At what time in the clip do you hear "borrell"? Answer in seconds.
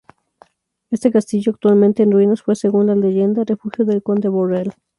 4.29-4.73